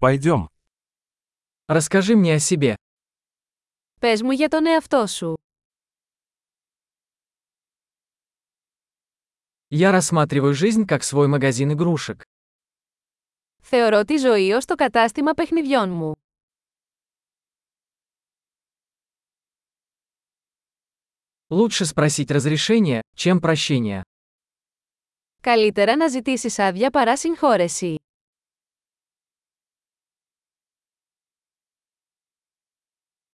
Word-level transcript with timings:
Пойдем. 0.00 0.48
Расскажи 1.66 2.14
мне 2.14 2.34
о 2.34 2.38
себе. 2.38 2.76
Πες 4.00 4.22
μου 4.22 4.30
για 4.30 4.48
τον 4.48 4.66
εαυτό 4.66 5.06
σου. 5.06 5.34
Я 9.70 9.90
рассматриваю 9.90 10.54
жизнь 10.54 10.84
как 10.86 11.02
свой 11.02 11.26
магазин 11.28 11.72
игрушек. 11.72 12.22
Θεωρώ 13.62 14.04
τη 14.04 14.16
ζωή 14.16 14.52
ως 14.52 14.64
το 14.64 14.74
κατάστημα 14.74 15.32
παιχνιδιών 15.32 15.90
μου. 15.90 16.12
Лучше 21.50 21.84
спросить 21.84 22.30
разрешение, 22.30 23.00
чем 23.16 23.40
прощение. 23.40 24.02
Καλύτερα 25.42 25.96
να 25.96 26.08
ζητήσεις 26.08 26.58
άδεια 26.58 26.90
παρά 26.90 27.16
συγχώρεση. 27.16 27.94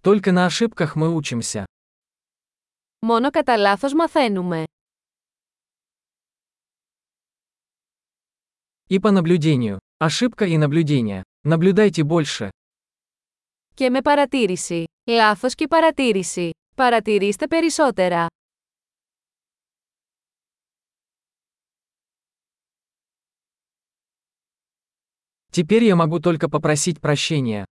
Только 0.04 0.32
на 0.32 0.46
ошибках 0.46 0.96
мы 0.96 1.16
учимся. 1.16 1.66
Μόνο 3.02 3.30
κατά 3.30 3.58
λάθος 3.58 3.94
μαθαίνουμε. 3.94 4.64
И 8.88 9.00
по 9.00 9.12
наблюдению. 9.12 9.78
Ошибка 9.98 10.46
и 10.46 10.58
наблюдение. 10.58 11.22
Наблюдайте 11.44 12.04
больше. 12.04 12.50
Και 13.74 13.90
με 13.90 14.02
παρατήρηση. 14.02 14.84
Λάθος 15.06 15.56
και 15.56 15.68
παρατήρηση. 15.68 16.52
Παρατηρήστε 16.76 17.48
περισσότερα. 17.48 18.28
Теперь 25.52 25.84
я 25.84 25.96
могу 25.96 26.20
только 26.20 26.50
попросить 26.50 27.02
прощения. 27.02 27.66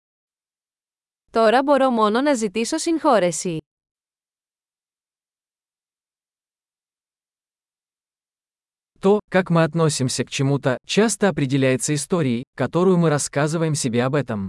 Τώρα 1.30 1.62
μπορώ 1.62 1.90
μόνο 1.90 2.20
να 2.20 2.34
ζητήσω 2.34 2.78
συγχώρεση. 2.78 3.58
То, 9.00 9.20
как 9.28 9.50
мы 9.50 9.62
относимся 9.62 10.24
к 10.24 10.30
чему-то, 10.30 10.78
часто 10.84 11.28
определяется 11.28 11.94
историей, 11.94 12.42
которую 12.56 12.96
мы 12.98 13.08
рассказываем 13.10 13.74
себе 13.74 14.04
об 14.04 14.14
этом. 14.14 14.46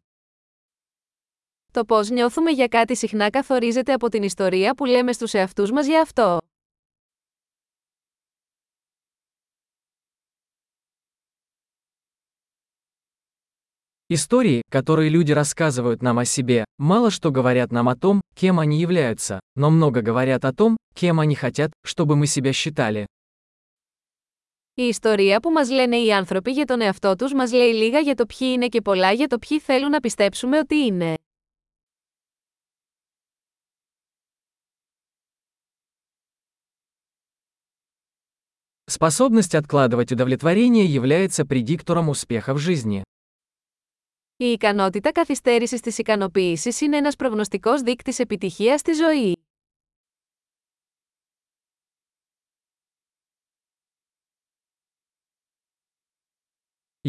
Το 1.72 1.86
πώς 1.86 2.10
νιώθουμε 2.10 2.52
για 2.52 2.68
κάτι 2.68 2.96
συχνά 2.96 3.30
καθορίζεται 3.30 3.94
από 3.94 4.10
την 4.10 4.24
ιστορία 4.24 4.76
που 4.76 4.86
λέμε 4.86 5.12
στους 5.12 5.34
εαυτούς 5.34 5.72
μας 5.72 5.88
για 5.88 6.02
αυτό. 6.02 6.38
Истории, 14.12 14.62
которые 14.72 15.10
люди 15.10 15.34
рассказывают 15.34 16.02
нам 16.02 16.18
о 16.20 16.24
себе, 16.24 16.64
мало 16.78 17.12
что 17.12 17.30
говорят 17.30 17.74
нам 17.74 17.90
о 17.90 17.96
том, 17.98 18.22
кем 18.36 18.58
они 18.58 18.80
являются, 18.80 19.42
но 19.56 19.70
много 19.70 20.02
говорят 20.02 20.46
о 20.46 20.54
том, 20.54 20.78
кем 20.94 21.20
они 21.20 21.36
хотят, 21.36 21.72
чтобы 21.86 22.16
мы 22.16 22.26
себя 22.26 22.54
считали. 22.54 23.06
Η 24.80 24.84
ιστορία 24.84 25.40
που 25.40 25.50
μας 25.52 25.70
λένε 25.70 25.98
οι 25.98 26.12
άνθρωποι 26.12 26.52
για 26.52 26.66
τον 26.66 26.82
εαυτό 26.82 27.16
τους 27.16 27.34
μας 27.34 27.52
λέει 27.52 27.74
λίγα 27.74 28.00
για 28.00 28.16
το 28.16 28.26
ποιοι 28.26 28.52
είναι 28.54 28.68
και 28.68 28.82
πολλά 28.82 29.12
για 29.12 29.28
το 29.28 29.38
ποιοι 29.38 29.60
θέλουν 29.60 29.90
να 29.90 30.00
πιστέψουμε 30.00 30.58
ότι 30.58 30.76
είναι. 30.76 31.16
Способность 38.90 39.54
откладывать 39.54 40.14
удовлетворение 40.14 40.86
является 40.86 41.46
предиктором 41.46 42.08
успеха 42.08 42.54
в 42.54 42.58
жизни. 42.58 43.04
Η 44.42 44.46
ικανότητα 44.46 45.12
καθυστέρησης 45.12 45.82
της 45.82 45.98
ικανοποίησης 45.98 46.82
είναι 46.82 46.98
ένας 46.98 47.16
προγνωστικός 47.16 47.82
δείκτης 47.82 48.20
επιτυχίας 48.20 48.80
στη 48.80 48.94
ζωή. 48.94 49.38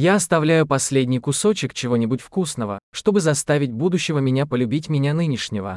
Я 0.00 0.14
оставляю 0.14 0.66
последний 0.66 1.19
кусочек 1.19 1.74
чего-нибудь 1.74 2.20
вкусного, 2.20 2.78
чтобы 2.92 3.20
заставить 3.20 3.72
будущего 3.72 4.19
меня 4.19 4.46
полюбить 4.46 4.88
меня 4.88 5.12
нынешнего. 5.12 5.74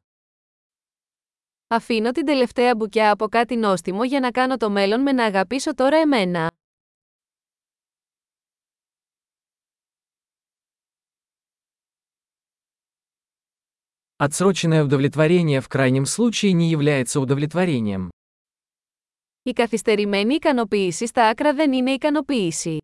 Αφήνω 1.68 2.12
την 2.12 2.26
τελευταία 2.26 2.76
μπουκιά 2.76 3.12
από 3.12 3.28
κάτι 3.28 3.56
νόστιμο 3.56 4.04
για 4.04 4.20
να 4.20 4.32
κάνω 4.32 4.58
το 4.58 4.70
μέλλον 4.70 5.02
με 5.02 5.12
να 5.12 5.26
αγαπήσω 5.26 5.74
τώρα 5.74 5.98
εμένα. 5.98 6.52
Отсроченное 14.18 14.84
удовлетворение 14.84 15.62
в 15.62 15.68
крайнем 15.68 16.06
случае 16.06 16.54
не 16.54 16.70
является 16.70 17.20
удовлетворением. 17.20 18.10
Η 19.44 19.52
καθυστερημένη 19.52 20.36
ικανοποίηση 20.36 21.08
στα 21.08 21.28
άκρα 21.30 21.54
δεν 21.54 21.74
είναι 21.74 21.92
ικανοποίηση. 21.92 22.78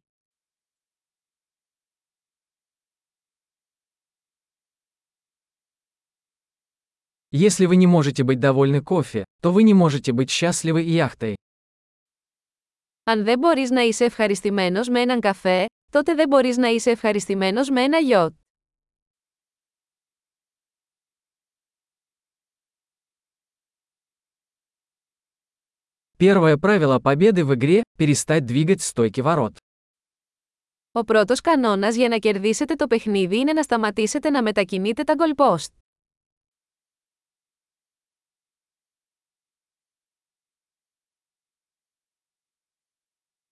Если 7.32 7.66
вы 7.66 7.76
не 7.76 7.88
можете 7.88 8.24
быть 8.24 8.40
довольны 8.40 8.82
кофе, 8.82 9.26
то 9.42 9.52
вы 9.52 9.64
не 9.64 9.74
можете 9.74 10.12
быть 10.14 10.30
счастливы 10.30 10.84
и 10.84 10.92
яхтой. 10.92 11.36
Αν 13.04 13.24
δεν 13.24 13.40
μπορείς 13.40 13.70
να 13.70 13.82
είσαι 13.82 14.06
ευχαριστημένος 14.06 14.88
με 14.88 15.02
έναν 15.02 15.20
καφέ, 15.20 15.66
τότε 15.92 16.14
δεν 16.16 16.28
μπορείς 16.28 16.58
να 16.58 16.68
είσαι 16.68 16.92
ευχαριστημένος 16.92 17.70
με 17.70 17.82
ένα 17.82 17.98
γιότ. 17.98 18.34
Первое 26.22 26.58
правило 26.58 27.00
победы 27.00 27.46
в 27.46 27.54
игре – 27.54 27.98
перестать 27.98 28.46
двигать 28.46 28.82
стойки 28.82 29.22
ворот. 29.22 29.58
Ο 30.92 31.04
πρώτος 31.04 31.42
κανόνας 31.42 31.96
για 31.96 32.08
να 32.08 32.18
κερδίσετε 32.18 32.76
το 32.76 32.88
παιχνίδι 32.88 33.38
είναι 33.40 33.54
να 33.54 33.64
σταματήσετε 33.64 34.30
να 34.30 34.42
μετακινείτε 34.42 35.04
τα 35.04 35.14
γκολπόστ. 35.16 35.74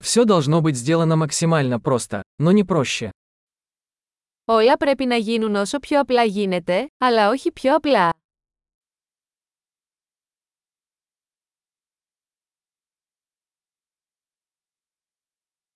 Все 0.03 0.25
должно 0.25 0.61
быть 0.61 0.75
сделано 0.75 1.15
максимально 1.15 1.79
просто, 1.79 2.21
но 2.37 2.51
не 2.51 2.63
проще. 2.63 3.09
Όλα 4.45 4.77
πρέπει 4.77 5.05
να 5.05 5.15
γίνουν 5.15 5.55
όσο 5.55 5.79
πιο 5.79 5.99
απλά 5.99 6.23
γίνεται, 6.23 6.87
αλλά 6.97 7.29
όχι 7.29 7.51
πιο 7.51 7.75
απλά. 7.75 8.13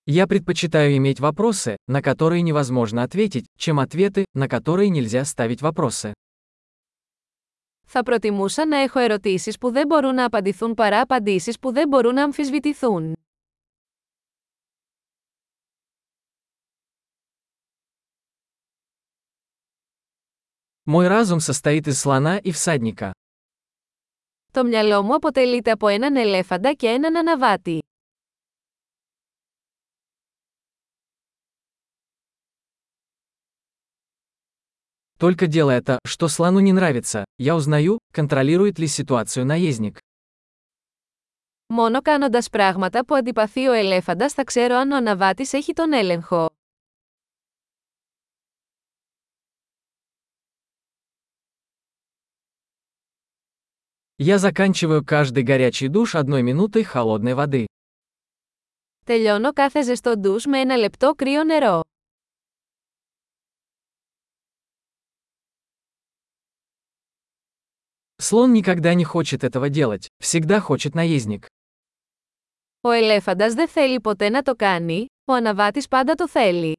Я 0.06 0.26
предпочитаю 0.26 0.96
иметь 0.96 1.20
вопросы, 1.20 1.76
на 1.86 2.02
которые 2.02 2.42
невозможно 2.42 3.02
ответить, 3.02 3.46
чем 3.56 3.78
ответы, 3.78 4.24
на 4.34 4.48
которые 4.48 4.88
нельзя 4.88 5.24
ставить 5.24 5.62
вопросы. 5.62 6.12
Θα 7.92 8.02
προτιμούσα 8.02 8.66
να 8.66 8.76
έχω 8.76 8.98
ερωτήσεις 8.98 9.58
που 9.58 9.70
δεν 9.70 9.86
μπορούν 9.86 10.14
να 10.14 10.24
απαντηθούν 10.24 10.74
παρά 10.74 11.00
απαντήσεις 11.00 11.58
που 11.58 11.72
δεν 11.72 11.88
μπορούν 11.88 12.14
να 12.14 12.22
αμφισβητηθούν. 12.22 13.14
Мой 20.84 21.06
разум 21.08 21.40
состоит 21.40 21.86
из 21.88 21.98
слона 22.00 22.38
и 22.38 22.50
всадника. 22.50 23.12
Το 24.52 24.64
μυαλό 24.64 25.02
μου 25.02 25.14
αποτελείται 25.14 25.70
από 25.70 25.88
έναν 25.88 26.16
ελέφαντα 26.16 26.72
και 26.72 26.86
έναν 26.86 27.16
αναβάτη. 27.16 27.78
Только 35.18 35.46
делая 35.46 35.78
это, 35.78 35.98
что 36.06 36.28
слону 36.28 36.60
не 36.60 36.72
нравится, 36.72 37.24
я 37.38 37.54
узнаю, 37.54 37.98
контролирует 38.12 38.78
ли 38.78 38.86
ситуацию 38.86 39.44
наездник. 39.46 39.98
Μόνο 41.72 42.02
κάνοντας 42.02 42.48
πράγματα 42.48 43.04
που 43.04 43.14
αντιπαθεί 43.14 43.66
ο 43.68 43.72
ελέφαντας 43.72 44.32
θα 44.32 44.44
ξέρω 44.44 44.76
αν 44.76 44.90
ο 44.90 44.96
αναβάτης 44.96 45.52
έχει 45.52 45.72
τον 45.72 45.92
έλεγχο. 45.92 46.48
Я 54.22 54.38
заканчиваю 54.38 55.02
каждый 55.04 55.44
горячий 55.44 55.88
душ 55.88 56.14
одной 56.14 56.42
минутой 56.42 56.84
холодной 56.84 57.34
воды. 57.34 57.66
Τελειώνω 59.04 59.52
κάθε 59.52 59.82
ζεστό 59.82 60.16
ντους 60.16 60.46
με 60.46 60.58
ένα 60.60 60.76
λεπτό 60.76 61.14
κρύο 61.14 61.44
νερό. 61.44 61.80
Слон 68.27 68.53
никогда 68.53 68.95
не 68.95 69.03
хочет 69.03 69.43
этого 69.43 69.69
делать, 69.69 70.07
всегда 70.19 70.59
хочет 70.59 70.95
наездник. 70.95 71.45
Ο 72.81 72.89
ελέφαντας 72.91 73.53
δεν 73.53 73.67
θέλει 73.67 74.01
ποτέ 74.01 74.29
να 74.29 74.41
το 74.41 74.55
κάνει, 74.55 75.05
ο 75.25 75.33
αναβάτης 75.33 75.87
πάντα 75.87 76.15
το 76.15 76.29
θέλει. 76.29 76.73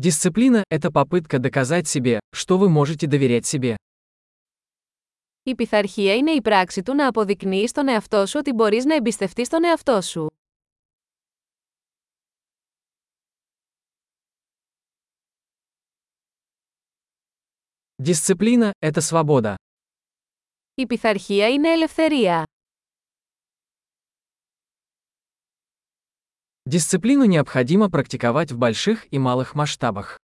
Дисциплина– 0.00 0.62
это 0.76 0.90
попытка 0.90 1.38
доказать 1.38 1.86
себе, 1.86 2.18
что 2.34 2.58
вы 2.58 2.68
можете 2.68 3.06
доверять 3.06 3.46
себе. 3.46 3.74
Η 5.42 5.54
πειθαρχία 5.54 6.14
είναι 6.16 6.30
η 6.30 6.40
πράξη 6.40 6.82
του 6.82 6.94
να 6.94 7.06
αποδεικνύεις 7.08 7.72
τον 7.72 7.88
εαυτό 7.88 8.26
σου 8.26 8.38
ότι 8.38 8.52
μπορείς 8.52 8.84
να 8.84 8.94
εμπιστευτείς 8.94 9.48
τον 9.48 9.64
εαυτό 9.64 10.00
σου. 10.00 10.26
Дисциплина – 17.97 18.79
это 18.79 19.01
свобода. 19.01 19.55
Η 20.75 20.85
πειθαρχία 20.85 21.49
είναι 21.49 21.69
ελευθερία. 21.69 22.43
Дисциплину 26.65 27.25
необходимо 27.25 27.89
практиковать 27.89 28.51
в 28.51 28.57
больших 28.57 29.07
и 29.13 29.19
малых 29.19 29.55
масштабах. 29.55 30.17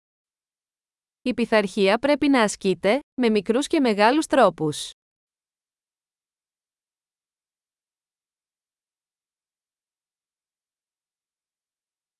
Η 1.22 1.34
πειθαρχία 1.34 1.98
πρέπει 1.98 2.28
να 2.28 2.42
ασκείται, 2.42 3.00
με 3.20 3.28
μικρούς 3.28 3.66
και 3.66 3.80
μεγάλους 3.80 4.26
τρόπους. 4.26 4.90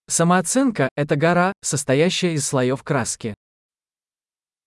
Самооценка – 0.07 0.95
это 0.95 1.17
гора, 1.17 1.53
состоящая 1.61 2.33
из 2.33 2.47
слоев 2.47 2.83
краски. 2.83 3.35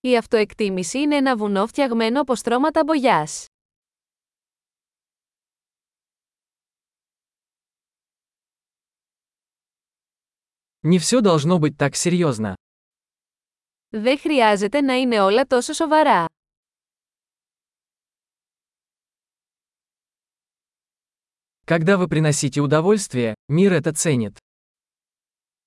Η 0.02 0.16
αυτοεκτίμηση 0.16 0.98
είναι 0.98 1.16
ένα 1.16 1.36
βουνό 1.36 1.66
φτιαγμένο 1.66 2.20
από 2.20 2.34
στρώματα 2.34 2.84
μπογιάς. 2.84 3.46
Не 10.82 10.98
все 10.98 11.20
должно 11.20 11.58
быть 11.58 11.76
так 11.76 11.94
серьезно. 11.96 12.54
Δεν 13.90 14.18
χρειάζεται 14.18 14.80
να 14.80 14.94
είναι 14.94 15.20
όλα 15.20 15.46
τόσο 15.46 15.72
σοβαρά. 15.72 16.26
Когда 21.64 21.98
вы 21.98 22.08
приносите 22.08 22.60
удовольствие, 22.60 23.34
мир 23.48 23.72
это 23.72 23.92
ценит. 23.92 24.36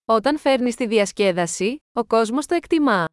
Όταν 0.05 0.37
φέρνεις 0.39 0.75
τη 0.75 0.87
διασκέδαση, 0.87 1.75
ο 1.91 2.05
κόσμος 2.05 2.45
το 2.45 2.55
εκτιμά. 2.55 3.07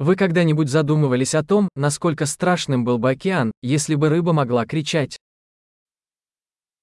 Вы 0.00 0.14
когда-нибудь 0.14 0.68
задумывались 0.68 1.34
о 1.34 1.42
том, 1.42 1.68
насколько 1.74 2.26
страшным 2.26 2.84
был 2.84 2.98
бы 2.98 3.10
океан, 3.10 3.50
если 3.62 3.94
бы 3.94 4.08
рыба 4.08 4.32
могла 4.32 4.66
кричать? 4.66 5.16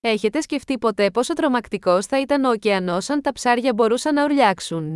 Έχετε 0.01 0.41
σκεφτεί 0.41 0.77
ποτέ 0.77 1.11
πόσο 1.11 1.33
τρομακτικός 1.33 2.05
θα 2.05 2.21
ήταν 2.21 2.45
ο 2.45 2.49
ωκεανός 2.49 3.09
αν 3.09 3.21
τα 3.21 3.31
ψάρια 3.31 3.73
μπορούσαν 3.73 4.13
να 4.13 4.23
ουρλιάξουν. 4.23 4.95